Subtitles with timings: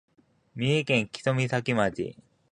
[0.55, 2.15] 三重県木曽岬町